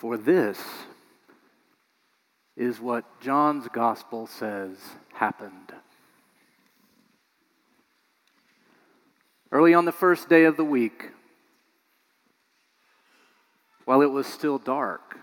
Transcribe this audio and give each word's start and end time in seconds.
For 0.00 0.16
this 0.16 0.58
is 2.56 2.80
what 2.80 3.20
John's 3.20 3.68
gospel 3.68 4.26
says 4.26 4.78
happened. 5.12 5.74
Early 9.52 9.74
on 9.74 9.84
the 9.84 9.92
first 9.92 10.30
day 10.30 10.44
of 10.44 10.56
the 10.56 10.64
week, 10.64 11.10
while 13.84 14.00
it 14.00 14.10
was 14.10 14.26
still 14.26 14.56
dark, 14.56 15.18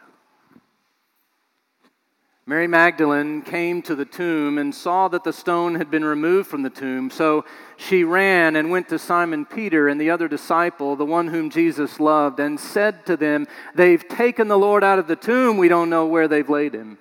Mary 2.49 2.65
Magdalene 2.65 3.41
came 3.41 3.81
to 3.81 3.93
the 3.93 4.05
tomb 4.05 4.57
and 4.57 4.73
saw 4.73 5.09
that 5.09 5.25
the 5.25 5.33
stone 5.33 5.75
had 5.75 5.91
been 5.91 6.05
removed 6.05 6.49
from 6.49 6.61
the 6.61 6.69
tomb. 6.69 7.09
So 7.09 7.43
she 7.75 8.05
ran 8.05 8.55
and 8.55 8.71
went 8.71 8.87
to 8.87 8.97
Simon 8.97 9.45
Peter 9.45 9.89
and 9.89 9.99
the 9.99 10.11
other 10.11 10.29
disciple, 10.29 10.95
the 10.95 11.05
one 11.05 11.27
whom 11.27 11.49
Jesus 11.49 11.99
loved, 11.99 12.39
and 12.39 12.57
said 12.57 13.05
to 13.07 13.17
them, 13.17 13.47
They've 13.75 14.07
taken 14.07 14.47
the 14.47 14.57
Lord 14.57 14.81
out 14.81 14.97
of 14.97 15.07
the 15.07 15.17
tomb. 15.17 15.57
We 15.57 15.67
don't 15.67 15.89
know 15.89 16.05
where 16.05 16.29
they've 16.29 16.49
laid 16.49 16.73
him. 16.73 16.97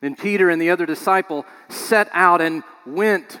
Then 0.00 0.14
Peter 0.14 0.48
and 0.48 0.62
the 0.62 0.70
other 0.70 0.86
disciple 0.86 1.44
set 1.68 2.08
out 2.12 2.40
and 2.40 2.62
went 2.86 3.40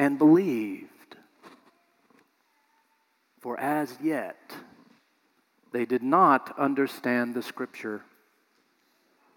and 0.00 0.16
believed. 0.16 0.88
For 3.40 3.60
as 3.60 3.94
yet 4.02 4.54
they 5.72 5.84
did 5.84 6.02
not 6.02 6.58
understand 6.58 7.34
the 7.34 7.42
scripture 7.42 8.02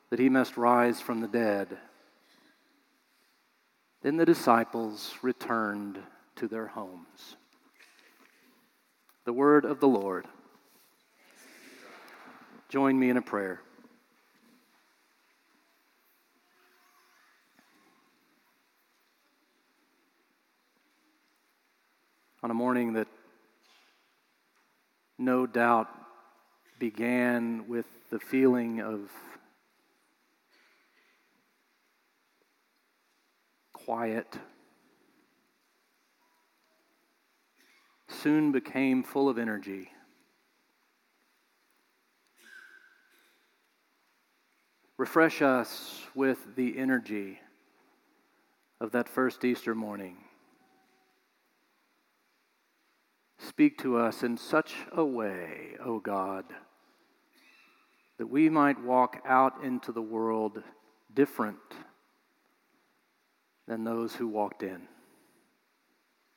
that 0.10 0.20
he 0.20 0.30
must 0.30 0.56
rise 0.56 1.02
from 1.02 1.20
the 1.20 1.28
dead. 1.28 1.68
Then 4.04 4.16
the 4.16 4.26
disciples 4.26 5.14
returned 5.22 6.00
to 6.38 6.48
their 6.48 6.68
homes. 6.68 7.36
The 9.26 9.34
word 9.34 9.66
of 9.66 9.82
the 9.82 9.88
Lord. 9.90 10.28
Join 12.70 12.98
me 12.98 13.10
in 13.10 13.18
a 13.18 13.22
prayer. 13.22 13.60
on 22.44 22.52
a 22.52 22.54
morning 22.54 22.92
that 22.92 23.08
no 25.24 25.48
doubt 25.48 25.88
began 26.80 27.68
with 27.68 27.86
the 28.10 28.20
feeling 28.20 28.82
of 28.82 29.10
quiet, 33.72 34.38
soon 38.10 38.52
became 38.52 39.04
full 39.04 39.30
of 39.30 39.38
energy. 39.38 39.90
Refresh 44.98 45.42
us 45.42 46.02
with 46.14 46.56
the 46.56 46.78
energy 46.78 47.40
of 48.80 48.92
that 48.92 49.10
first 49.10 49.44
Easter 49.44 49.74
morning. 49.74 50.18
Speak 53.48 53.78
to 53.80 53.98
us 53.98 54.24
in 54.24 54.38
such 54.38 54.74
a 54.94 55.04
way, 55.04 55.76
O 55.84 56.00
God, 56.00 56.46
that 58.18 58.28
we 58.28 58.50
might 58.50 58.82
walk 58.82 59.22
out 59.26 59.64
into 59.64 59.92
the 59.92 60.02
world 60.02 60.64
different 61.14 61.58
than 63.68 63.84
those 63.84 64.16
who 64.16 64.30
walked 64.30 64.64
in. 64.64 64.84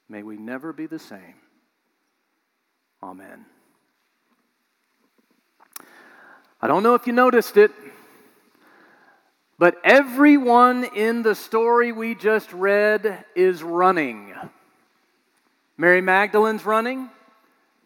May 0.09 0.25
we 0.25 0.37
never 0.37 0.73
be 0.73 0.87
the 0.87 0.99
same. 0.99 1.35
Amen. 3.01 3.47
I 6.61 6.67
don't 6.67 6.83
know 6.83 6.95
if 6.95 7.07
you 7.07 7.13
noticed 7.13 7.57
it, 7.57 7.71
but 9.59 9.77
everyone 9.85 10.85
in 10.85 11.23
the 11.23 11.37
story 11.37 11.93
we 11.93 12.17
just 12.17 12.53
read 12.53 13.25
is 13.37 13.63
running. 13.63 14.35
Mary 15.79 16.01
Magdalene's 16.01 16.65
running. 16.65 17.11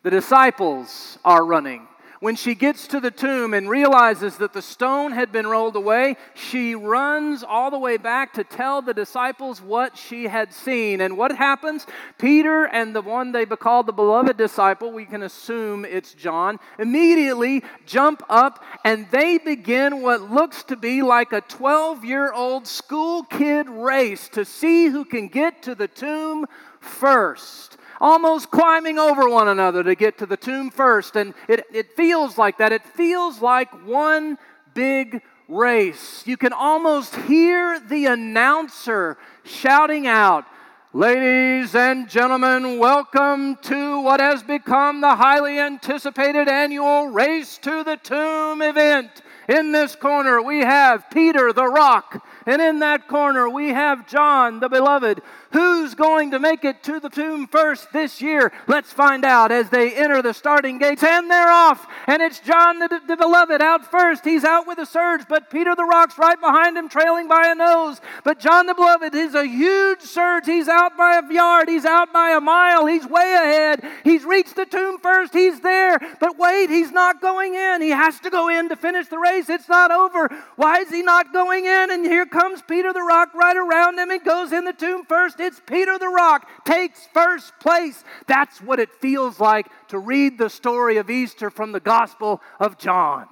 The 0.05 0.11
disciples 0.11 1.19
are 1.25 1.45
running. 1.45 1.89
When 2.21 2.37
she 2.37 2.55
gets 2.55 2.87
to 2.89 3.01
the 3.01 3.11
tomb 3.11 3.55
and 3.55 3.69
realizes 3.69 4.37
that 4.37 4.53
the 4.53 4.61
stone 4.61 5.13
had 5.13 5.33
been 5.33 5.47
rolled 5.47 5.75
away, 5.75 6.17
she 6.35 6.75
runs 6.75 7.43
all 7.43 7.71
the 7.71 7.79
way 7.79 7.97
back 7.97 8.35
to 8.35 8.45
tell 8.45 8.83
the 8.83 8.93
disciples 8.93 9.63
what 9.63 9.97
she 9.97 10.25
had 10.25 10.53
seen. 10.53 11.01
And 11.01 11.17
what 11.17 11.35
happens? 11.35 11.87
Peter 12.19 12.67
and 12.67 12.95
the 12.95 13.01
one 13.01 13.33
they 13.33 13.47
called 13.47 13.87
the 13.87 13.93
beloved 13.93 14.37
disciple, 14.37 14.93
we 14.93 15.07
can 15.07 15.23
assume 15.23 15.87
it's 15.87 16.13
John, 16.13 16.61
immediately 16.79 17.65
jump 17.87 18.23
up 18.29 18.63
and 18.85 19.11
they 19.11 19.39
begin 19.39 20.03
what 20.03 20.31
looks 20.31 20.63
to 20.65 20.77
be 20.77 21.01
like 21.01 21.33
a 21.33 21.41
12 21.41 22.05
year 22.05 22.35
old 22.35 22.67
school 22.67 23.23
kid 23.25 23.69
race 23.69 24.29
to 24.29 24.45
see 24.45 24.89
who 24.89 25.07
can 25.07 25.27
get 25.27 25.63
to 25.63 25.75
the 25.75 25.89
tomb 25.89 26.45
first 26.81 27.79
almost 28.01 28.51
climbing 28.51 28.99
over 28.99 29.29
one 29.29 29.49
another 29.49 29.83
to 29.83 29.95
get 29.95 30.19
to 30.19 30.27
the 30.27 30.37
tomb 30.37 30.71
first. 30.71 31.17
And 31.17 31.35
it, 31.49 31.65
it 31.73 31.97
feels 31.97 32.39
like 32.39 32.59
that. 32.59 32.73
It 32.73 32.85
feels 32.85 33.43
like 33.43 33.71
one 33.87 34.39
big 34.75 35.23
race. 35.49 36.23
You 36.27 36.37
can 36.37 36.53
almost 36.53 37.15
hear 37.15 37.81
the 37.81 38.07
announcer 38.07 39.19
shouting 39.45 40.07
out, 40.07 40.47
Ladies 40.93 41.77
and 41.77 42.09
gentlemen, 42.09 42.81
welcome 42.81 43.55
to 43.63 44.01
what 44.01 44.19
has 44.19 44.43
become 44.43 45.01
the 45.01 45.15
highly 45.15 45.57
anticipated 45.57 46.49
annual 46.49 47.07
Race 47.07 47.59
to 47.59 47.85
the 47.85 47.97
Tomb 47.97 48.61
event. 48.61 49.23
In 49.49 49.71
this 49.71 49.95
corner, 49.95 50.43
we 50.43 50.59
have 50.59 51.09
Peter 51.09 51.53
the 51.53 51.67
Rock 51.67 52.27
and 52.51 52.61
in 52.61 52.81
that 52.81 53.07
corner, 53.07 53.49
we 53.49 53.69
have 53.69 54.09
John, 54.09 54.59
the 54.59 54.69
beloved. 54.69 55.23
Who's 55.53 55.95
going 55.95 56.33
to 56.33 56.41
make 56.41 56.65
it 56.65 56.83
to 56.83 56.99
the 56.99 57.09
tomb 57.09 57.47
first 57.47 57.93
this 57.93 58.21
year? 58.21 58.53
Let's 58.67 58.93
find 58.93 59.25
out 59.25 59.53
as 59.53 59.71
they 59.71 59.95
enter 59.95 60.21
the 60.21 60.35
starting 60.35 60.79
gates. 60.79 61.05
And 61.05 61.31
they're 61.31 61.51
off. 61.51 61.87
And 62.09 62.21
it's 62.21 62.41
John, 62.41 62.81
the, 62.81 63.01
the 63.07 63.17
beloved, 63.17 63.63
out 63.63 63.89
first. 63.89 64.25
He's 64.25 64.43
out 64.43 64.67
with 64.67 64.79
a 64.79 64.87
surge, 64.87 65.23
but 65.29 65.49
Peter 65.49 65.77
the 65.77 65.85
Rock's 65.85 66.19
right 66.19 66.41
behind 66.41 66.77
him, 66.77 66.89
trailing 66.89 67.29
by 67.29 67.53
a 67.53 67.55
nose. 67.55 68.01
But 68.25 68.41
John, 68.41 68.67
the 68.67 68.75
beloved, 68.75 69.15
is 69.15 69.37
a 69.37 69.47
huge 69.47 70.01
surge. 70.01 70.47
He's 70.47 70.67
out 70.67 70.97
by 70.97 71.21
a 71.21 71.33
yard. 71.33 71.69
He's 71.69 71.85
out 71.85 72.13
by 72.13 72.31
a 72.31 72.41
mile. 72.41 72.87
He's 72.87 73.07
way 73.07 73.33
ahead. 73.33 73.85
He's 74.03 74.25
reached 74.25 74.57
the 74.57 74.67
tomb 74.67 74.99
first. 74.99 75.33
He's 75.33 75.61
there. 75.61 76.01
But 76.19 76.37
wait, 76.37 76.69
he's 76.69 76.91
not 76.91 77.21
going 77.21 77.55
in. 77.55 77.81
He 77.81 77.91
has 77.91 78.19
to 78.21 78.31
go 78.31 78.49
in 78.49 78.69
to 78.71 78.77
finish 78.77 79.07
the 79.07 79.19
race. 79.19 79.49
It's 79.49 79.69
not 79.69 79.93
over. 79.93 80.29
Why 80.57 80.79
is 80.79 80.91
he 80.91 81.03
not 81.03 81.33
going 81.33 81.67
in? 81.67 81.93
And 81.93 82.05
here 82.05 82.27
comes 82.27 82.40
Peter 82.71 82.93
the 82.93 83.03
Rock 83.03 83.35
right 83.35 83.57
around 83.57 83.99
him 83.99 84.11
and 84.11 84.25
goes 84.25 84.53
in 84.53 84.65
the 84.65 84.73
tomb 84.73 85.05
first. 85.05 85.41
It's 85.41 85.61
Peter 85.67 85.99
the 85.99 86.09
Rock 86.09 86.49
takes 86.65 87.09
first 87.13 87.53
place. 87.59 88.05
That's 88.29 88.61
what 88.61 88.79
it 88.79 88.95
feels 89.01 89.41
like 89.41 89.67
to 89.89 89.99
read 89.99 90.39
the 90.39 90.49
story 90.49 90.97
of 90.99 91.11
Easter 91.11 91.51
from 91.51 91.73
the 91.73 91.81
Gospel 91.81 92.41
of 92.61 92.79
John. 92.79 93.27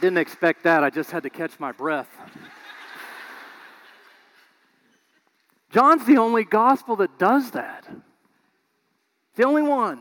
Didn't 0.00 0.18
expect 0.18 0.62
that. 0.62 0.84
I 0.84 0.90
just 0.90 1.10
had 1.10 1.24
to 1.24 1.30
catch 1.30 1.58
my 1.58 1.72
breath. 1.72 2.08
John's 5.70 6.06
the 6.06 6.18
only 6.18 6.44
gospel 6.44 6.96
that 6.96 7.18
does 7.18 7.50
that. 7.50 7.86
The 9.34 9.44
only 9.44 9.62
one. 9.62 10.00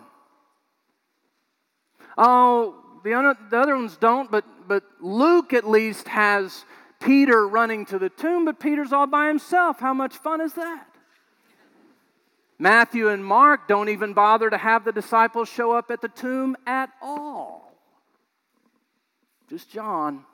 Oh, 2.18 2.79
the 3.04 3.14
other, 3.14 3.36
the 3.50 3.58
other 3.58 3.76
ones 3.76 3.98
don't, 3.98 4.30
but, 4.32 4.46
but 4.68 4.84
Luke 5.00 5.54
at 5.54 5.68
least 5.68 6.08
has 6.08 6.66
Peter 7.00 7.48
running 7.48 7.86
to 7.88 8.00
the 8.00 8.10
tomb, 8.10 8.46
but 8.46 8.60
Peter's 8.60 8.92
all 8.92 9.08
by 9.08 9.28
himself. 9.28 9.80
How 9.80 9.94
much 9.94 10.16
fun 10.18 10.42
is 10.42 10.54
that? 10.54 10.86
Matthew 12.58 13.08
and 13.08 13.24
Mark 13.24 13.68
don't 13.68 13.88
even 13.90 14.14
bother 14.14 14.50
to 14.50 14.58
have 14.58 14.84
the 14.84 14.92
disciples 14.92 15.48
show 15.48 15.72
up 15.72 15.92
at 15.92 16.02
the 16.02 16.10
tomb 16.10 16.58
at 16.68 16.90
all. 17.02 17.74
Just 19.50 19.70
John. 19.72 20.26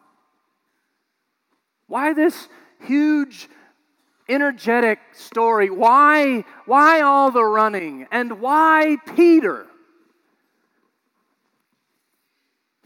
Why 1.87 2.13
this 2.13 2.47
huge 2.81 3.47
energetic 4.27 4.99
story. 5.13 5.69
Why, 5.69 6.43
why 6.65 7.01
all 7.01 7.31
the 7.31 7.43
running? 7.43 8.07
And 8.11 8.39
why 8.41 8.97
Peter? 9.15 9.67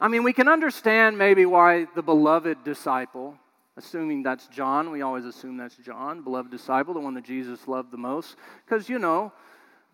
I 0.01 0.07
mean, 0.07 0.24
we 0.24 0.31
can 0.31 0.48
understand 0.48 1.18
maybe 1.18 1.46
why 1.46 1.86
the 1.94 2.01
beloved 2.01 2.63
disciple, 2.63 3.36
assuming 3.75 4.24
that's 4.24 4.48
John, 4.48 4.92
we 4.92 5.01
always 5.01 5.25
assume 5.25 5.57
that's 5.57 5.75
John, 5.75 6.22
beloved 6.24 6.50
disciple, 6.50 6.94
the 6.94 7.01
one 7.01 7.16
that 7.16 7.25
Jesus 7.25 7.68
loved 7.68 7.92
the 7.92 7.98
most, 7.98 8.38
because, 8.66 8.88
you 8.88 8.98
know, 8.98 9.34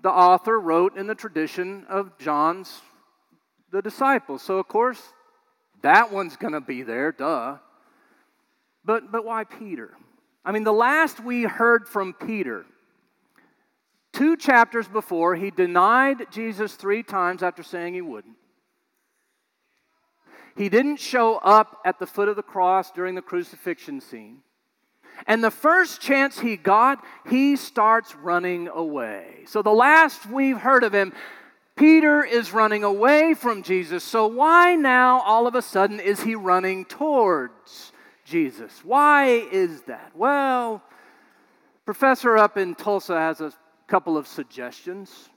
the 0.02 0.12
author 0.12 0.60
wrote 0.60 0.96
in 0.96 1.08
the 1.08 1.16
tradition 1.16 1.86
of 1.90 2.16
John's, 2.20 2.82
the 3.72 3.82
disciples. 3.82 4.44
So, 4.44 4.60
of 4.60 4.68
course, 4.68 5.02
that 5.82 6.12
one's 6.12 6.38
going 6.38 6.54
to 6.54 6.62
be 6.62 6.84
there, 6.84 7.12
duh. 7.12 7.58
But, 8.84 9.12
but 9.12 9.26
why 9.26 9.44
Peter? 9.44 9.98
I 10.44 10.52
mean, 10.52 10.64
the 10.64 10.72
last 10.72 11.20
we 11.20 11.44
heard 11.44 11.88
from 11.88 12.14
Peter, 12.14 12.66
two 14.14 14.38
chapters 14.38 14.88
before, 14.88 15.36
he 15.36 15.50
denied 15.50 16.28
Jesus 16.32 16.76
three 16.76 17.02
times 17.02 17.42
after 17.42 17.64
saying 17.64 17.96
he 17.96 18.02
wouldn't. 18.02 18.36
He 20.56 20.70
didn't 20.70 20.98
show 20.98 21.36
up 21.38 21.82
at 21.84 22.00
the 22.00 22.08
foot 22.08 22.30
of 22.30 22.36
the 22.36 22.44
cross 22.44 22.92
during 22.92 23.16
the 23.16 23.22
crucifixion 23.22 24.00
scene. 24.00 24.40
And 25.28 25.44
the 25.44 25.52
first 25.52 26.02
chance 26.02 26.40
he 26.40 26.58
got, 26.58 27.04
he 27.30 27.56
starts 27.56 28.16
running 28.16 28.68
away. 28.68 29.44
So 29.48 29.62
the 29.62 29.72
last 29.72 30.26
we've 30.26 30.58
heard 30.58 30.84
of 30.84 30.94
him, 30.94 31.14
Peter 31.76 32.24
is 32.24 32.54
running 32.54 32.84
away 32.84 33.34
from 33.34 33.64
Jesus. 33.64 34.04
So 34.04 34.28
why 34.28 34.76
now, 34.76 35.22
all 35.22 35.46
of 35.46 35.56
a 35.56 35.62
sudden, 35.62 36.00
is 36.00 36.22
he 36.22 36.36
running 36.36 36.86
towards 36.86 37.92
Jesus? 38.24 38.82
Why 38.84 39.26
is 39.52 39.82
that? 39.84 40.12
Well, 40.16 40.82
professor 41.86 42.38
up 42.38 42.58
in 42.58 42.76
Tulsa 42.76 43.18
has 43.18 43.42
a 43.42 43.54
couple 43.88 44.18
of 44.18 44.28
suggestions. 44.28 45.30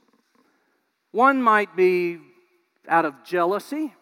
One 1.11 1.43
might 1.43 1.75
be 1.75 2.19
out 2.89 3.05
of 3.05 3.25
jealousy. 3.25 3.95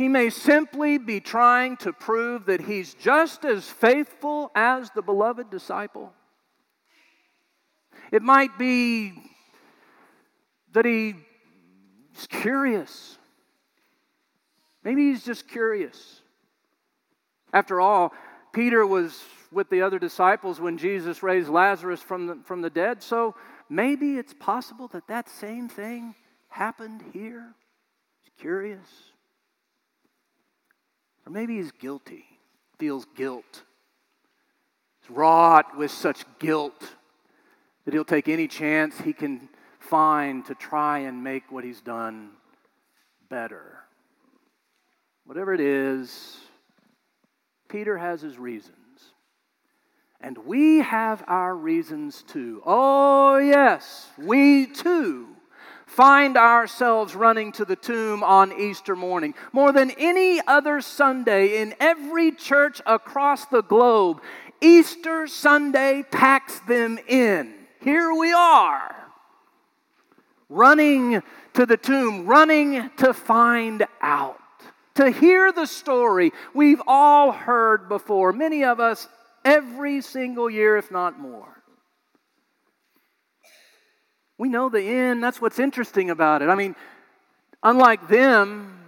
He 0.00 0.08
may 0.08 0.30
simply 0.30 0.96
be 0.96 1.20
trying 1.20 1.76
to 1.76 1.92
prove 1.92 2.46
that 2.46 2.62
he's 2.62 2.94
just 2.94 3.44
as 3.44 3.68
faithful 3.68 4.50
as 4.54 4.88
the 4.94 5.02
beloved 5.02 5.50
disciple. 5.50 6.14
It 8.10 8.22
might 8.22 8.56
be 8.56 9.12
that 10.72 10.86
he's 10.86 11.16
curious. 12.30 13.18
Maybe 14.82 15.10
he's 15.10 15.22
just 15.22 15.46
curious. 15.46 16.22
After 17.52 17.78
all, 17.78 18.14
Peter 18.54 18.86
was 18.86 19.22
with 19.52 19.68
the 19.68 19.82
other 19.82 19.98
disciples 19.98 20.58
when 20.58 20.78
Jesus 20.78 21.22
raised 21.22 21.50
Lazarus 21.50 22.00
from 22.00 22.26
the, 22.26 22.38
from 22.46 22.62
the 22.62 22.70
dead, 22.70 23.02
so 23.02 23.34
maybe 23.68 24.16
it's 24.16 24.32
possible 24.32 24.88
that 24.94 25.08
that 25.08 25.28
same 25.28 25.68
thing 25.68 26.14
happened 26.48 27.04
here. 27.12 27.52
He's 28.22 28.32
curious. 28.38 28.88
Or 31.30 31.32
maybe 31.32 31.58
he's 31.58 31.70
guilty, 31.70 32.24
feels 32.76 33.06
guilt. 33.14 33.62
He's 35.00 35.10
wrought 35.10 35.76
with 35.76 35.92
such 35.92 36.24
guilt 36.40 36.96
that 37.84 37.94
he'll 37.94 38.04
take 38.04 38.28
any 38.28 38.48
chance 38.48 38.98
he 38.98 39.12
can 39.12 39.48
find 39.78 40.44
to 40.46 40.56
try 40.56 40.98
and 40.98 41.22
make 41.22 41.52
what 41.52 41.62
he's 41.62 41.80
done 41.80 42.30
better. 43.28 43.78
Whatever 45.24 45.54
it 45.54 45.60
is, 45.60 46.36
Peter 47.68 47.96
has 47.96 48.20
his 48.20 48.36
reasons. 48.36 48.74
And 50.20 50.36
we 50.38 50.78
have 50.78 51.22
our 51.28 51.54
reasons 51.54 52.24
too. 52.26 52.60
Oh, 52.66 53.36
yes, 53.36 54.08
we 54.18 54.66
too 54.66 55.28
find 55.90 56.36
ourselves 56.36 57.16
running 57.16 57.50
to 57.50 57.64
the 57.64 57.74
tomb 57.74 58.22
on 58.22 58.52
Easter 58.52 58.94
morning. 58.94 59.34
More 59.52 59.72
than 59.72 59.90
any 59.98 60.40
other 60.46 60.80
Sunday 60.80 61.60
in 61.60 61.74
every 61.80 62.30
church 62.30 62.80
across 62.86 63.46
the 63.46 63.62
globe, 63.62 64.22
Easter 64.60 65.26
Sunday 65.26 66.04
packs 66.08 66.60
them 66.60 66.98
in. 67.08 67.54
Here 67.80 68.14
we 68.14 68.32
are, 68.32 68.94
running 70.48 71.22
to 71.54 71.66
the 71.66 71.76
tomb, 71.76 72.24
running 72.26 72.90
to 72.98 73.12
find 73.12 73.84
out, 74.00 74.38
to 74.94 75.10
hear 75.10 75.50
the 75.50 75.66
story 75.66 76.30
we've 76.54 76.82
all 76.86 77.32
heard 77.32 77.88
before, 77.88 78.32
many 78.32 78.64
of 78.64 78.78
us 78.78 79.08
every 79.44 80.02
single 80.02 80.48
year, 80.48 80.76
if 80.76 80.90
not 80.92 81.18
more. 81.18 81.59
We 84.40 84.48
know 84.48 84.70
the 84.70 84.80
end. 84.80 85.22
That's 85.22 85.38
what's 85.38 85.58
interesting 85.58 86.08
about 86.08 86.40
it. 86.40 86.48
I 86.48 86.54
mean, 86.54 86.74
unlike 87.62 88.08
them, 88.08 88.80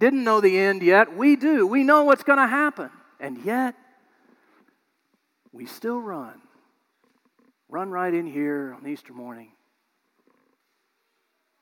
didn't 0.00 0.24
know 0.24 0.40
the 0.40 0.58
end 0.58 0.82
yet, 0.82 1.16
we 1.16 1.36
do. 1.36 1.64
We 1.64 1.84
know 1.84 2.02
what's 2.02 2.24
going 2.24 2.40
to 2.40 2.46
happen. 2.48 2.90
And 3.20 3.38
yet, 3.44 3.76
we 5.52 5.66
still 5.66 6.00
run. 6.00 6.34
Run 7.68 7.92
right 7.92 8.12
in 8.12 8.26
here 8.26 8.74
on 8.76 8.84
Easter 8.88 9.12
morning. 9.12 9.52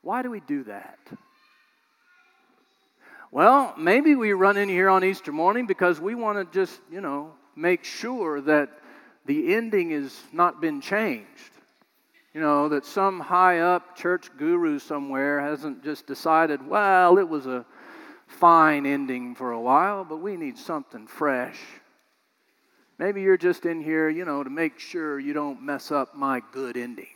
Why 0.01 0.23
do 0.23 0.31
we 0.31 0.39
do 0.39 0.63
that? 0.63 0.97
Well, 3.29 3.75
maybe 3.77 4.15
we 4.15 4.33
run 4.33 4.57
in 4.57 4.69
here 4.69 4.89
on 4.89 5.03
Easter 5.03 5.31
morning 5.31 5.67
because 5.67 6.01
we 6.01 6.15
want 6.15 6.39
to 6.39 6.51
just, 6.51 6.81
you 6.91 6.99
know, 6.99 7.33
make 7.55 7.83
sure 7.83 8.41
that 8.41 8.71
the 9.27 9.53
ending 9.53 9.91
has 9.91 10.19
not 10.33 10.59
been 10.59 10.81
changed. 10.81 11.51
You 12.33 12.41
know, 12.41 12.69
that 12.69 12.85
some 12.85 13.19
high 13.19 13.59
up 13.59 13.95
church 13.95 14.29
guru 14.37 14.77
somewhere 14.79 15.41
hasn't 15.41 15.83
just 15.83 16.05
decided, 16.05 16.65
well, 16.65 17.17
it 17.17 17.27
was 17.27 17.47
a 17.47 17.65
fine 18.27 18.85
ending 18.85 19.33
for 19.33 19.51
a 19.51 19.59
while, 19.59 20.03
but 20.03 20.17
we 20.17 20.37
need 20.37 20.57
something 20.57 21.07
fresh. 21.07 21.59
Maybe 22.99 23.21
you're 23.21 23.37
just 23.37 23.65
in 23.65 23.81
here, 23.81 24.09
you 24.09 24.25
know, 24.25 24.43
to 24.43 24.49
make 24.49 24.77
sure 24.77 25.19
you 25.19 25.33
don't 25.33 25.63
mess 25.63 25.89
up 25.91 26.15
my 26.15 26.41
good 26.51 26.77
ending. 26.77 27.07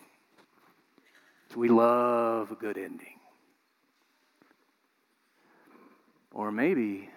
We 1.56 1.70
love 1.70 2.52
a 2.52 2.56
good 2.56 2.78
ending. 2.78 3.20
Or 6.32 6.52
maybe 6.52 7.10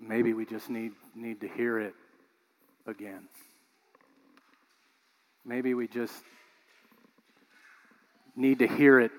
maybe 0.00 0.32
we 0.32 0.46
just 0.46 0.70
need 0.70 0.92
need 1.14 1.42
to 1.42 1.48
hear 1.48 1.78
it 1.78 1.94
again. 2.86 3.28
Maybe 5.44 5.74
we 5.74 5.88
just 5.88 6.22
need 8.36 8.60
to 8.60 8.66
hear 8.66 9.00
it 9.00 9.10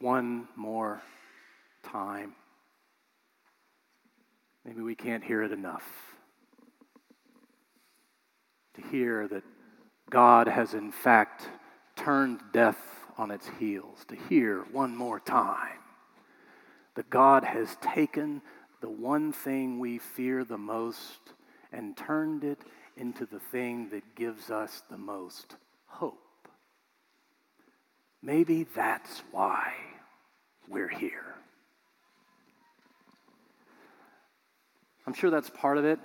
one 0.00 0.48
more 0.56 1.02
time. 1.82 2.34
Maybe 4.64 4.82
we 4.82 4.94
can't 4.94 5.24
hear 5.24 5.42
it 5.42 5.52
enough. 5.52 5.84
To 8.74 8.82
hear 8.90 9.28
that 9.28 9.44
God 10.10 10.48
has, 10.48 10.74
in 10.74 10.92
fact, 10.92 11.48
turned 11.96 12.40
death 12.52 12.78
on 13.16 13.30
its 13.30 13.48
heels. 13.58 14.04
To 14.08 14.16
hear 14.28 14.64
one 14.72 14.96
more 14.96 15.20
time 15.20 15.78
that 16.94 17.10
God 17.10 17.44
has 17.44 17.76
taken 17.80 18.42
the 18.80 18.88
one 18.88 19.32
thing 19.32 19.78
we 19.78 19.98
fear 19.98 20.44
the 20.44 20.58
most 20.58 21.20
and 21.72 21.96
turned 21.96 22.44
it 22.44 22.58
into 22.96 23.26
the 23.26 23.40
thing 23.40 23.88
that 23.90 24.14
gives 24.14 24.50
us 24.50 24.82
the 24.90 24.98
most 24.98 25.56
hope. 25.86 26.18
Maybe 28.22 28.66
that's 28.74 29.22
why 29.30 29.72
we're 30.68 30.88
here. 30.88 31.34
I'm 35.06 35.12
sure 35.12 35.30
that's 35.30 35.50
part 35.50 35.76
of 35.76 35.84
it. 35.84 35.98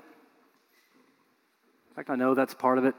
In 1.89 1.95
fact, 1.95 2.09
I 2.09 2.15
know 2.15 2.33
that's 2.33 2.53
part 2.53 2.77
of 2.77 2.85
it. 2.85 2.95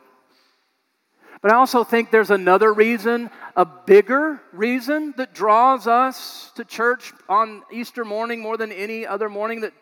But 1.42 1.52
I 1.52 1.54
also 1.54 1.85
think 1.85 2.11
there's 2.11 2.30
another 2.30 2.73
reason, 2.73 3.30
a 3.56 3.64
bigger 3.64 4.42
reason 4.52 5.14
that 5.16 5.32
draws 5.32 5.87
us 5.87 6.52
to 6.56 6.64
church 6.64 7.12
on 7.28 7.62
Easter 7.73 8.04
morning 8.04 8.40
more 8.40 8.59
than 8.59 8.73
any 8.73 9.06
other 9.06 9.28
morning 9.28 9.62
that 9.62 9.73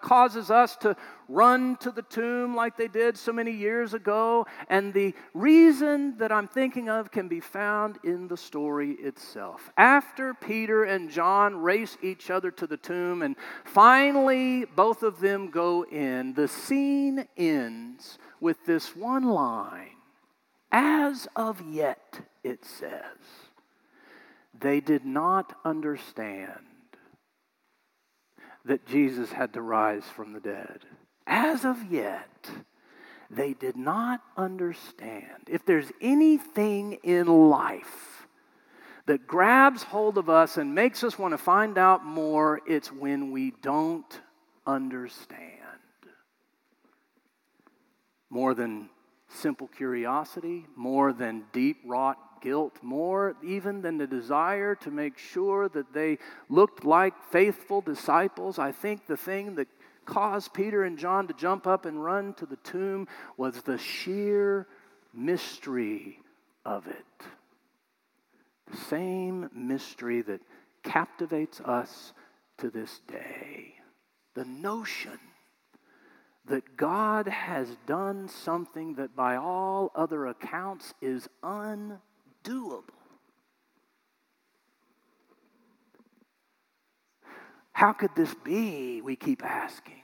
causes 0.00 0.50
us 0.50 0.76
to 0.76 0.96
run 1.28 1.76
to 1.76 1.90
the 1.90 2.02
tomb 2.02 2.54
like 2.54 2.76
they 2.76 2.88
did 2.88 3.16
so 3.16 3.32
many 3.32 3.52
years 3.52 3.94
ago. 3.94 4.46
And 4.68 4.92
the 4.92 5.14
reason 5.34 6.18
that 6.18 6.32
I'm 6.32 6.48
thinking 6.48 6.88
of 6.88 7.10
can 7.10 7.28
be 7.28 7.40
found 7.40 7.98
in 8.04 8.28
the 8.28 8.36
story 8.36 8.92
itself. 8.92 9.70
After 9.76 10.34
Peter 10.34 10.84
and 10.84 11.10
John 11.10 11.56
race 11.56 11.96
each 12.02 12.30
other 12.30 12.50
to 12.52 12.66
the 12.66 12.76
tomb, 12.76 13.22
and 13.22 13.36
finally 13.64 14.64
both 14.64 15.02
of 15.02 15.20
them 15.20 15.50
go 15.50 15.84
in, 15.84 16.34
the 16.34 16.48
scene 16.48 17.26
ends 17.36 18.18
with 18.40 18.64
this 18.66 18.96
one 18.96 19.24
line 19.24 19.96
as 20.72 21.28
of 21.36 21.60
yet, 21.70 22.20
it 22.42 22.64
says, 22.64 23.18
they 24.58 24.80
did 24.80 25.04
not 25.04 25.54
understand 25.64 26.71
that 28.64 28.86
Jesus 28.86 29.32
had 29.32 29.52
to 29.54 29.62
rise 29.62 30.04
from 30.04 30.32
the 30.32 30.40
dead. 30.40 30.80
as 31.26 31.64
of 31.64 31.90
yet, 31.90 32.50
they 33.30 33.54
did 33.54 33.76
not 33.76 34.20
understand. 34.36 35.48
If 35.48 35.64
there's 35.64 35.90
anything 36.00 36.98
in 37.02 37.26
life 37.26 38.26
that 39.06 39.26
grabs 39.26 39.82
hold 39.82 40.18
of 40.18 40.28
us 40.28 40.56
and 40.58 40.74
makes 40.74 41.02
us 41.02 41.18
want 41.18 41.32
to 41.32 41.38
find 41.38 41.78
out 41.78 42.04
more, 42.04 42.60
it's 42.66 42.92
when 42.92 43.30
we 43.30 43.52
don't 43.62 44.20
understand. 44.66 45.40
More 48.30 48.54
than 48.54 48.88
simple 49.28 49.68
curiosity, 49.68 50.66
more 50.76 51.12
than 51.12 51.44
deep 51.52 51.78
wrought 51.84 52.18
guilt, 52.42 52.76
more 52.82 53.34
even 53.42 53.80
than 53.80 53.96
the 53.96 54.06
desire 54.06 54.74
to 54.74 54.90
make 54.90 55.16
sure 55.16 55.68
that 55.70 55.94
they 55.94 56.18
looked 56.50 56.84
like 56.84 57.14
faithful 57.30 57.80
disciples. 57.80 58.58
I 58.58 58.72
think 58.72 59.06
the 59.06 59.16
thing 59.16 59.54
that 59.54 59.68
caused 60.04 60.52
Peter 60.52 60.82
and 60.82 60.98
John 60.98 61.28
to 61.28 61.34
jump 61.34 61.66
up 61.66 61.86
and 61.86 62.04
run 62.04 62.34
to 62.34 62.44
the 62.44 62.56
tomb 62.56 63.08
was 63.36 63.62
the 63.62 63.78
sheer 63.78 64.66
mystery 65.14 66.18
of 66.64 66.86
it. 66.86 67.26
The 68.70 68.76
same 68.76 69.48
mystery 69.54 70.22
that 70.22 70.40
captivates 70.82 71.60
us 71.60 72.12
to 72.58 72.70
this 72.70 73.00
day. 73.06 73.74
The 74.34 74.44
notion 74.44 75.18
that 76.46 76.76
God 76.76 77.28
has 77.28 77.68
done 77.86 78.28
something 78.28 78.94
that, 78.94 79.14
by 79.14 79.36
all 79.36 79.92
other 79.94 80.26
accounts, 80.26 80.92
is 81.00 81.28
undoable. 82.42 82.84
How 87.72 87.92
could 87.92 88.10
this 88.14 88.34
be? 88.44 89.00
We 89.02 89.16
keep 89.16 89.44
asking. 89.44 90.01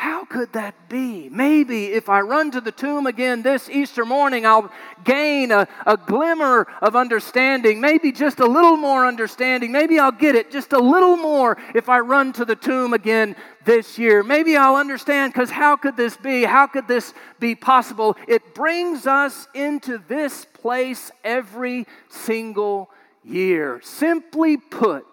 How 0.00 0.24
could 0.24 0.54
that 0.54 0.88
be? 0.88 1.28
Maybe 1.28 1.88
if 1.88 2.08
I 2.08 2.20
run 2.22 2.50
to 2.52 2.62
the 2.62 2.72
tomb 2.72 3.06
again 3.06 3.42
this 3.42 3.68
Easter 3.68 4.06
morning, 4.06 4.46
I'll 4.46 4.72
gain 5.04 5.52
a, 5.52 5.68
a 5.84 5.98
glimmer 5.98 6.66
of 6.80 6.96
understanding, 6.96 7.82
maybe 7.82 8.10
just 8.10 8.40
a 8.40 8.46
little 8.46 8.78
more 8.78 9.04
understanding. 9.04 9.72
Maybe 9.72 9.98
I'll 9.98 10.10
get 10.10 10.36
it 10.36 10.50
just 10.50 10.72
a 10.72 10.78
little 10.78 11.18
more 11.18 11.58
if 11.74 11.90
I 11.90 11.98
run 11.98 12.32
to 12.32 12.46
the 12.46 12.56
tomb 12.56 12.94
again 12.94 13.36
this 13.66 13.98
year. 13.98 14.22
Maybe 14.22 14.56
I'll 14.56 14.76
understand 14.76 15.34
because 15.34 15.50
how 15.50 15.76
could 15.76 15.98
this 15.98 16.16
be? 16.16 16.44
How 16.44 16.66
could 16.66 16.88
this 16.88 17.12
be 17.38 17.54
possible? 17.54 18.16
It 18.26 18.54
brings 18.54 19.06
us 19.06 19.48
into 19.54 19.98
this 20.08 20.46
place 20.46 21.10
every 21.22 21.86
single 22.08 22.88
year. 23.22 23.82
Simply 23.84 24.56
put, 24.56 25.04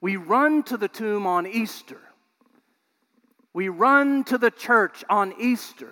we 0.00 0.16
run 0.16 0.62
to 0.62 0.78
the 0.78 0.88
tomb 0.88 1.26
on 1.26 1.46
Easter 1.46 2.00
we 3.56 3.70
run 3.70 4.22
to 4.22 4.36
the 4.36 4.50
church 4.50 5.02
on 5.08 5.32
Easter 5.40 5.90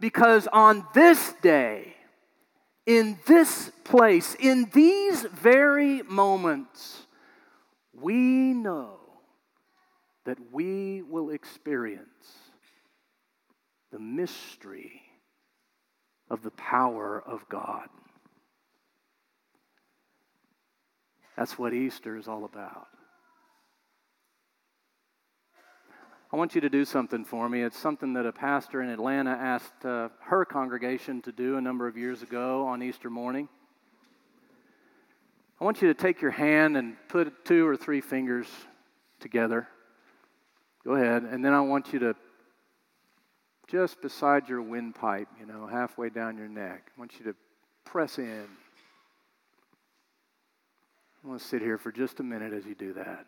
because 0.00 0.46
on 0.52 0.86
this 0.92 1.32
day, 1.40 1.94
in 2.84 3.18
this 3.26 3.72
place, 3.84 4.36
in 4.38 4.68
these 4.74 5.22
very 5.22 6.02
moments, 6.02 7.06
we 7.98 8.52
know 8.52 8.98
that 10.26 10.36
we 10.52 11.00
will 11.00 11.30
experience 11.30 12.34
the 13.90 13.98
mystery 13.98 15.00
of 16.28 16.42
the 16.42 16.50
power 16.50 17.22
of 17.26 17.48
God. 17.48 17.88
That's 21.38 21.58
what 21.58 21.72
Easter 21.72 22.18
is 22.18 22.28
all 22.28 22.44
about. 22.44 22.88
I 26.32 26.36
want 26.36 26.54
you 26.54 26.60
to 26.60 26.70
do 26.70 26.84
something 26.84 27.24
for 27.24 27.48
me. 27.48 27.62
It's 27.62 27.76
something 27.76 28.12
that 28.12 28.24
a 28.24 28.30
pastor 28.30 28.82
in 28.82 28.88
Atlanta 28.88 29.30
asked 29.30 29.84
uh, 29.84 30.10
her 30.20 30.44
congregation 30.44 31.20
to 31.22 31.32
do 31.32 31.56
a 31.56 31.60
number 31.60 31.88
of 31.88 31.96
years 31.96 32.22
ago 32.22 32.66
on 32.68 32.84
Easter 32.84 33.10
morning. 33.10 33.48
I 35.60 35.64
want 35.64 35.82
you 35.82 35.88
to 35.88 35.94
take 35.94 36.22
your 36.22 36.30
hand 36.30 36.76
and 36.76 36.94
put 37.08 37.44
two 37.44 37.66
or 37.66 37.76
three 37.76 38.00
fingers 38.00 38.46
together. 39.18 39.66
Go 40.84 40.94
ahead. 40.94 41.24
And 41.24 41.44
then 41.44 41.52
I 41.52 41.62
want 41.62 41.92
you 41.92 41.98
to, 41.98 42.14
just 43.66 44.00
beside 44.00 44.48
your 44.48 44.62
windpipe, 44.62 45.28
you 45.38 45.46
know, 45.46 45.66
halfway 45.66 46.10
down 46.10 46.38
your 46.38 46.48
neck, 46.48 46.92
I 46.96 47.00
want 47.00 47.18
you 47.18 47.24
to 47.24 47.34
press 47.84 48.18
in. 48.18 48.46
I 51.24 51.28
want 51.28 51.40
to 51.40 51.46
sit 51.46 51.60
here 51.60 51.76
for 51.76 51.90
just 51.90 52.20
a 52.20 52.22
minute 52.22 52.52
as 52.52 52.64
you 52.64 52.76
do 52.76 52.92
that. 52.92 53.26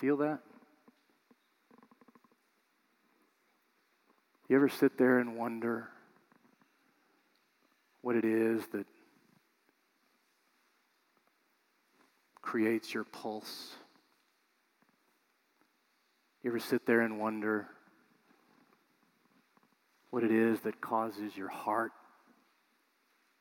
Feel 0.00 0.18
that? 0.18 0.40
You 4.48 4.56
ever 4.56 4.68
sit 4.68 4.98
there 4.98 5.18
and 5.18 5.38
wonder 5.38 5.88
what 8.02 8.14
it 8.14 8.24
is 8.26 8.62
that 8.72 8.86
creates 12.42 12.92
your 12.92 13.04
pulse? 13.04 13.72
You 16.42 16.50
ever 16.50 16.60
sit 16.60 16.84
there 16.84 17.00
and 17.00 17.18
wonder 17.18 17.66
what 20.10 20.24
it 20.24 20.30
is 20.30 20.60
that 20.60 20.80
causes 20.82 21.34
your 21.34 21.48
heart 21.48 21.92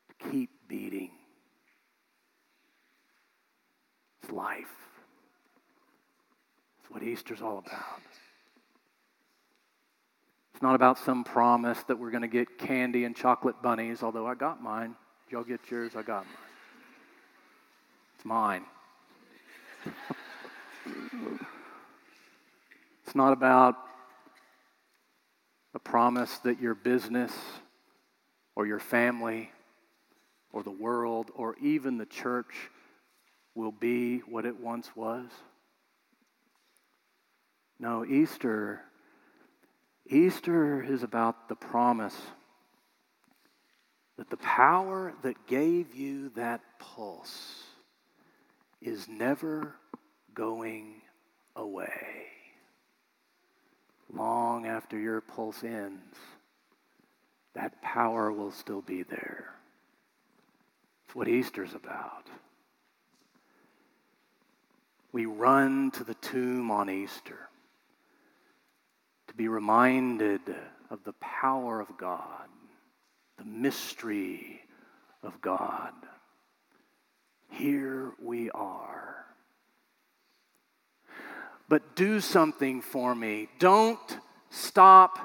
to 0.07 0.29
keep 0.31 0.49
beating? 0.69 1.11
It's 4.23 4.31
life 4.31 4.84
what 6.89 7.03
Easter's 7.03 7.41
all 7.41 7.57
about. 7.59 8.01
It's 10.53 10.61
not 10.61 10.75
about 10.75 10.97
some 10.97 11.23
promise 11.23 11.83
that 11.87 11.99
we're 11.99 12.11
going 12.11 12.21
to 12.21 12.29
get 12.29 12.57
candy 12.57 13.03
and 13.03 13.15
chocolate 13.15 13.61
bunnies, 13.61 14.01
although 14.01 14.25
I 14.25 14.35
got 14.35 14.63
mine. 14.63 14.95
Y'all 15.29 15.43
get 15.43 15.59
yours? 15.69 15.97
I 15.97 16.01
got 16.01 16.25
mine. 16.25 16.35
It's 18.15 18.25
mine. 18.25 18.65
it's 23.05 23.15
not 23.15 23.33
about 23.33 23.75
a 25.73 25.79
promise 25.79 26.37
that 26.39 26.61
your 26.61 26.73
business 26.73 27.33
or 28.55 28.65
your 28.65 28.79
family 28.79 29.51
or 30.53 30.63
the 30.63 30.71
world 30.71 31.31
or 31.35 31.57
even 31.61 31.97
the 31.97 32.05
church 32.05 32.69
will 33.55 33.73
be 33.73 34.19
what 34.19 34.45
it 34.45 34.57
once 34.59 34.89
was. 34.95 35.25
No, 37.79 38.05
Easter, 38.05 38.81
Easter 40.07 40.81
is 40.81 41.03
about 41.03 41.49
the 41.49 41.55
promise 41.55 42.15
that 44.17 44.29
the 44.29 44.37
power 44.37 45.13
that 45.23 45.45
gave 45.45 45.93
you 45.93 46.29
that 46.35 46.61
pulse 46.79 47.63
is 48.81 49.07
never 49.09 49.75
going 50.33 51.01
away. 51.55 52.27
Long 54.13 54.65
after 54.65 54.97
your 54.97 55.19
pulse 55.19 55.63
ends, 55.63 56.15
that 57.55 57.81
power 57.81 58.31
will 58.31 58.51
still 58.51 58.81
be 58.81 59.03
there. 59.03 59.53
It's 61.05 61.15
what 61.15 61.27
Easter's 61.27 61.73
about. 61.73 62.27
We 65.11 65.25
run 65.25 65.91
to 65.91 66.05
the 66.05 66.13
tomb 66.15 66.71
on 66.71 66.89
Easter 66.89 67.49
be 69.35 69.47
reminded 69.47 70.41
of 70.89 71.03
the 71.03 71.13
power 71.13 71.81
of 71.81 71.97
God, 71.97 72.47
the 73.37 73.45
mystery 73.45 74.61
of 75.23 75.41
God. 75.41 75.93
Here 77.49 78.11
we 78.21 78.49
are. 78.51 79.25
But 81.67 81.95
do 81.95 82.19
something 82.19 82.81
for 82.81 83.15
me. 83.15 83.49
Don't 83.59 84.19
stop 84.49 85.17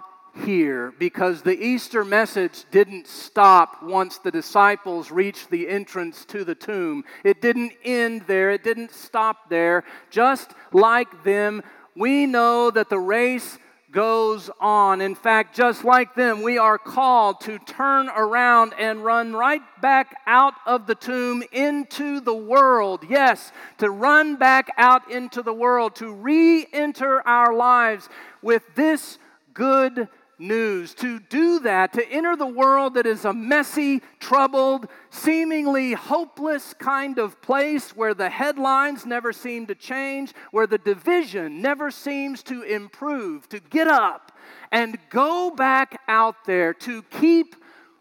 here 0.45 0.93
because 0.99 1.43
the 1.43 1.59
Easter 1.59 2.05
message 2.05 2.65
didn't 2.71 3.07
stop 3.07 3.83
once 3.83 4.19
the 4.19 4.31
disciples 4.31 5.11
reached 5.11 5.51
the 5.51 5.69
entrance 5.69 6.25
to 6.27 6.45
the 6.45 6.55
tomb. 6.55 7.05
It 7.25 7.43
didn't 7.43 7.73
end 7.85 8.23
there, 8.27 8.51
it 8.51 8.65
didn't 8.65 8.93
stop 8.93 9.51
there. 9.51 9.85
Just 10.11 10.53
like 10.73 11.25
them, 11.25 11.63
we 11.97 12.27
know 12.27 12.71
that 12.71 12.89
the 12.89 12.99
race 12.99 13.59
goes 13.91 14.51
on. 14.61 15.01
In 15.01 15.15
fact, 15.15 15.55
just 15.55 15.85
like 15.85 16.15
them, 16.15 16.43
we 16.43 16.59
are 16.59 16.79
called 16.79 17.41
to 17.43 17.59
turn 17.59 18.09
around 18.09 18.75
and 18.79 19.05
run 19.05 19.33
right 19.33 19.63
back 19.81 20.17
out 20.27 20.55
of 20.67 20.87
the 20.87 20.95
tomb 20.95 21.43
into 21.53 22.21
the 22.21 22.35
world. 22.35 23.05
Yes, 23.09 23.53
to 23.79 23.91
run 23.91 24.37
back 24.37 24.71
out 24.77 25.11
into 25.11 25.43
the 25.43 25.53
world, 25.53 25.97
to 25.97 26.13
re 26.13 26.67
enter 26.73 27.27
our 27.27 27.55
lives 27.55 28.09
with 28.43 28.63
this 28.75 29.19
good 29.55 30.09
news. 30.41 30.95
To 30.95 31.21
do 31.21 31.61
that, 31.61 31.93
to 31.93 32.09
enter 32.11 32.35
the 32.35 32.47
world 32.47 32.95
that 32.95 33.07
is 33.07 33.25
a 33.25 33.33
messy, 33.33 34.03
troubled, 34.19 34.89
seemingly 35.11 35.93
hopeless 35.93 36.75
kind 36.75 37.19
of 37.19 37.41
place 37.43 37.95
where 37.95 38.15
the 38.15 38.31
headlines 38.31 39.07
never 39.07 39.33
seem 39.33 39.67
to 39.67 39.75
change, 39.75 40.33
where 40.51 40.67
the 40.67 40.79
division 40.79 41.63
never 41.63 41.91
seems 41.91 42.43
to 42.45 42.63
improve, 42.63 43.49
to 43.51 43.61
get 43.61 43.87
up 43.87 44.33
and 44.73 44.99
go 45.11 45.51
back 45.51 46.01
out 46.09 46.45
there, 46.47 46.73
to 46.75 47.03
keep 47.03 47.55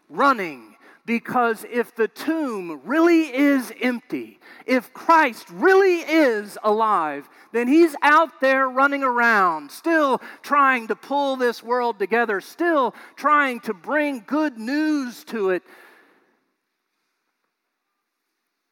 running 0.08 0.69
because 1.10 1.66
if 1.68 1.92
the 1.96 2.06
tomb 2.06 2.80
really 2.84 3.34
is 3.34 3.72
empty, 3.82 4.38
if 4.64 4.92
Christ 4.92 5.50
really 5.50 6.02
is 6.02 6.56
alive, 6.62 7.28
then 7.50 7.66
he's 7.66 7.96
out 8.00 8.40
there 8.40 8.68
running 8.68 9.02
around, 9.02 9.72
still 9.72 10.18
trying 10.40 10.86
to 10.86 10.94
pull 10.94 11.34
this 11.34 11.64
world 11.64 11.98
together, 11.98 12.40
still 12.40 12.94
trying 13.16 13.58
to 13.58 13.74
bring 13.74 14.22
good 14.24 14.56
news 14.56 15.24
to 15.24 15.50
it, 15.50 15.64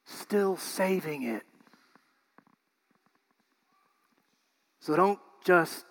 still 0.07 0.57
saving 0.57 1.25
it. 1.25 1.43
So 4.79 4.95
don't 4.95 5.19
just 5.45 5.85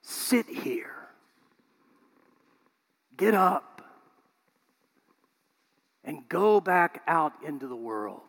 sit 0.00 0.46
here. 0.48 0.94
Get 3.18 3.34
up 3.34 3.73
and 6.04 6.28
go 6.28 6.60
back 6.60 7.02
out 7.06 7.32
into 7.44 7.66
the 7.66 7.76
world. 7.76 8.20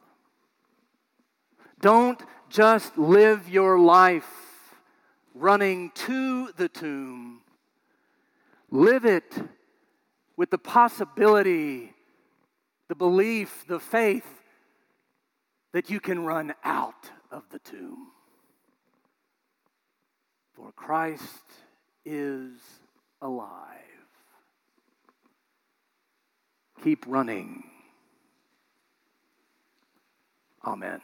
Don't 1.82 2.22
just 2.50 2.98
live 2.98 3.50
your 3.50 3.78
life 3.78 4.28
running 5.34 5.92
to 5.92 6.52
the 6.56 6.70
tomb. 6.70 7.42
Live 8.72 9.06
it 9.06 9.36
with 10.38 10.50
the 10.50 10.58
possibility, 10.58 11.94
the 12.88 12.96
belief, 12.96 13.66
the 13.68 13.80
faith 13.80 14.26
that 15.74 15.90
you 15.90 16.00
can 16.00 16.26
run 16.26 16.54
out 16.64 17.12
of 17.32 17.44
the 17.52 17.60
tomb. 17.60 18.08
For 20.54 20.72
Christ 20.72 21.44
is 22.06 22.54
alive 23.22 23.85
keep 26.86 27.04
running. 27.08 27.64
Amen. 30.64 31.02